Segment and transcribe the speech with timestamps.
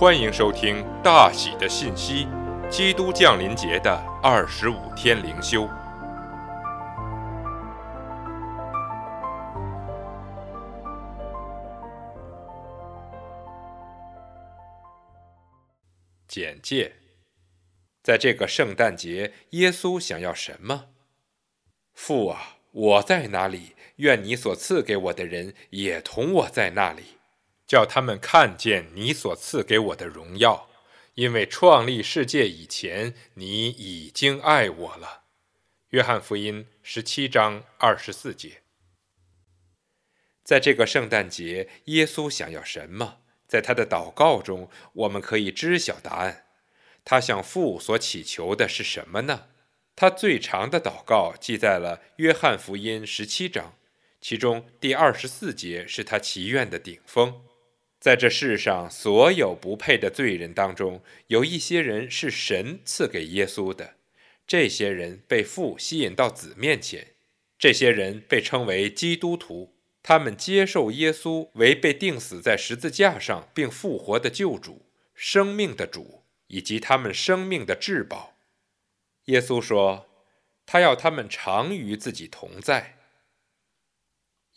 [0.00, 2.24] 欢迎收听《大喜的信息》，
[2.68, 5.68] 基督降临节的二十五天灵修。
[16.28, 16.92] 简介：
[18.00, 20.90] 在这个圣诞节，耶稣想要什么？
[21.92, 23.74] 父啊，我在哪里？
[23.96, 27.17] 愿你所赐给我的人也同我在那里。
[27.68, 30.70] 叫他们看见你所赐给我的荣耀，
[31.14, 35.24] 因为创立世界以前，你已经爱我了。
[35.90, 38.62] 约翰福音十七章二十四节。
[40.42, 43.18] 在这个圣诞节，耶稣想要什么？
[43.46, 46.46] 在他的祷告中，我们可以知晓答案。
[47.04, 49.48] 他向父所祈求的是什么呢？
[49.94, 53.74] 他最长的祷告记在了约翰福音十七章，
[54.22, 57.44] 其中第二十四节是他祈愿的顶峰。
[58.00, 63.94] 在这世上所有不配的罪人当中，有一些人是神赐给耶稣的，
[64.46, 67.14] 这些人被父吸引到子面前，
[67.58, 78.36] 这些人被称为基督徒，他们接受耶稣为被钉死在十字架上并复活的救主、生命的主以及他们生命的至宝。
[79.24, 80.06] 耶稣说，
[80.64, 82.94] 他要他们常与自己同在。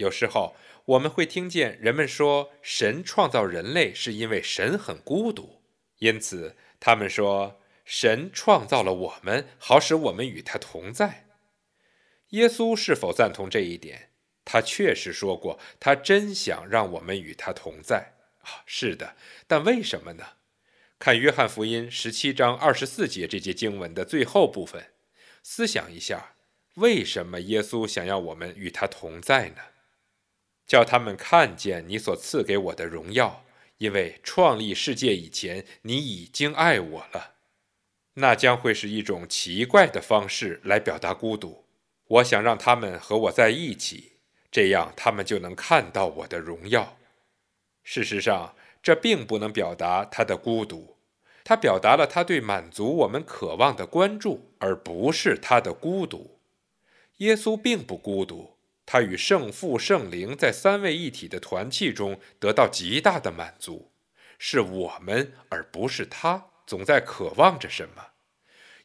[0.00, 0.56] 有时候。
[0.86, 5.60] 我们会听见人们说，神创造人类是因为神很孤独，
[5.98, 11.26] 因此他们说神创造了我们，好使我们与他同在。
[12.30, 14.08] 耶稣是否赞同这一点？
[14.44, 18.14] 他确实说过，他真想让我们与他同在。
[18.40, 19.14] 啊，是的，
[19.46, 20.24] 但为什么呢？
[20.98, 24.86] 看约翰福音十七章二十四节这节经文的最后部分，
[25.44, 26.34] 思想一下，
[26.74, 29.62] 为什么耶稣想要我们与他同在呢？
[30.70, 33.44] 叫他们看见你所赐给我的荣耀，
[33.78, 37.32] 因为创立世界以前，你已经爱我了。
[38.14, 41.64] 那将会是一种奇怪的方式来表达孤独。
[42.06, 44.12] 我想让他们和我在一起，
[44.52, 46.96] 这样他们就能看到我的荣耀。
[47.82, 50.98] 事实上，这并不能表达他的孤独，
[51.42, 56.38] 他表达了他对满足我们渴望的关注，而不是他的孤独。
[57.16, 58.59] 耶稣并不孤独。
[58.92, 63.92] 他与圣父、圣灵在三位一体的团契中得到极大的满足，
[64.36, 68.08] 是我们而不是他总在渴望着什么。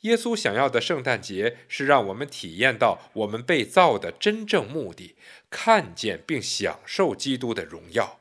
[0.00, 5.14] 耶稣想要的圣诞节是让我们体验到我们被造的真正目的，
[5.48, 8.18] 看见并享受基督的荣耀。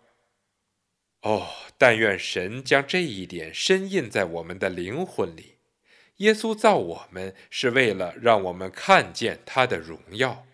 [1.24, 1.48] 哦，
[1.80, 5.56] 但愿神将这一点深印在我们的灵魂里。
[6.18, 10.46] 耶稣造我们是为了让我们看见他的荣耀。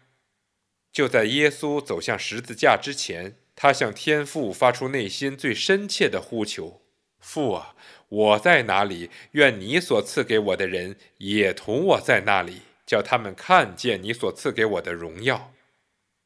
[0.92, 6.82] 就在耶稣走向十字架之前，他向天父发出内心最深切的呼求
[7.20, 7.76] ：“父啊，
[8.10, 9.10] 我在哪里？
[9.32, 15.54] 愿你所赐给我的人也同我在那里，叫他们看见你所赐给我的荣耀。”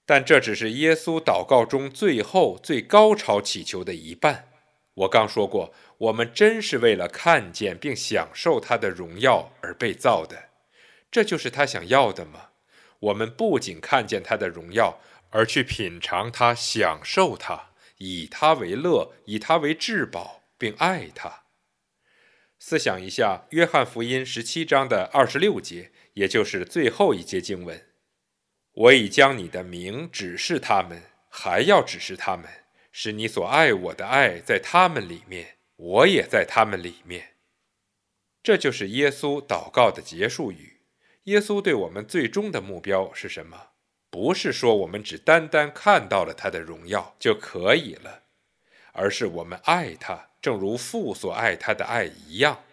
[0.05, 4.49] 但这只是耶稣祷告中最后最高潮祈求的一半。
[4.93, 10.49] 我刚说过，我们真是为了看见并享受他的荣耀而被造的。
[11.09, 12.50] 这就是他想要的吗？
[13.01, 21.43] 我们不仅看见他的荣耀，而去品尝他、享受他，以他为乐，以他为至宝，并爱他。
[22.59, 27.87] 思想一下，《约翰福音》十七章的二十六节，也就是最后一节经文
[28.73, 32.47] ：“我已将你的名指示他们，还要指示他们，
[32.91, 37.29] 使你所爱我的爱在他们里面，我也在他们里面。”
[38.43, 40.80] 这就是耶稣祷告的结束语。
[41.31, 43.67] 耶稣对我们最终的目标是什么？
[44.09, 48.23] 不是说我们只单单看到了他的荣耀就可以了，
[48.91, 52.65] 而是我们爱他，正如父所爱他的爱一样，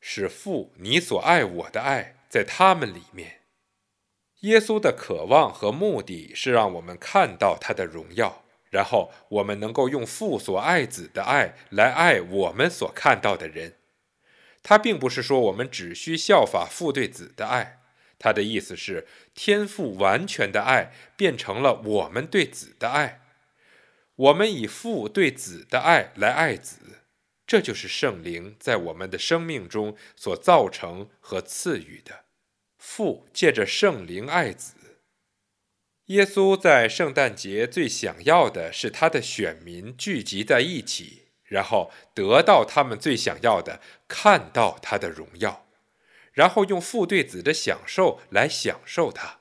[0.00, 3.40] 是父你所爱我的爱在他们里面。
[4.40, 13.76] 耶稣的渴望和目的是让我们看到他的荣耀，然后我们能够用父所爱子的爱来爱我们所看到的人。
[14.62, 17.81] 他并不是说我们只需效法父对子的爱，
[18.22, 19.04] 他的意思是
[19.34, 23.20] 天父完全的爱变成了我们对子的爱，
[24.14, 26.76] 我们以父对子的爱来爱子，
[27.44, 32.20] 这就是圣灵在我们的生命中所造成和赐予的。
[32.78, 34.74] 父借着圣灵爱子，
[36.06, 41.20] 耶稣在圣诞节最想要的是他的选民聚集在一起。
[41.44, 43.78] 然后得到他们最想要的，
[44.08, 45.66] 看到他的荣耀，
[46.32, 49.38] 然后用父对子的享受来享受它。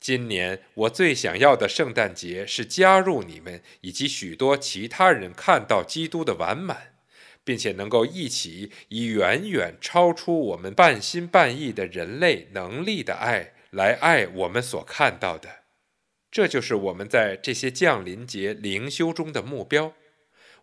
[0.00, 6.94] 今年我最想要的圣诞节是加入你们以及许多其他人看到基督的完满，
[7.42, 15.64] 并且能够一起以远远超出我们半心半意的人类能力的爱来爱我们所看到的。
[16.30, 19.94] 这就是我们在这些降临节灵修中的目标。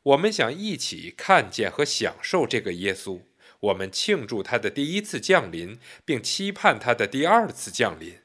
[0.03, 3.21] 我们想一起看见和享受这个耶稣，
[3.59, 8.19] 我们庆祝他的第一次降临，并期盼他的第二次降临。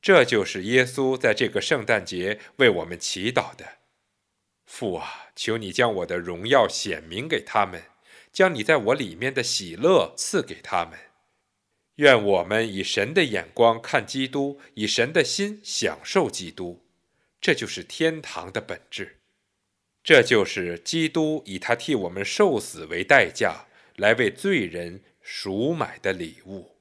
[0.00, 3.78] 这就是耶稣在这个圣诞节为我们祈祷的。
[4.64, 7.84] 父啊，求你将我的荣耀显明给他们，
[8.32, 10.98] 将你在我里面的喜乐赐给他们。
[11.96, 16.84] 愿我们以神的眼光看基督，以神的心享受基督。
[17.40, 19.16] 这就是天堂的本质。
[20.04, 23.66] 这就是基督以他替我们受死为代价，
[23.98, 26.77] 来为罪人赎买的礼物。